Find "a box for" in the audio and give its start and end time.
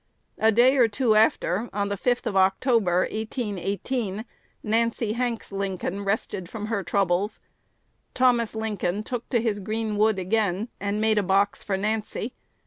11.19-11.77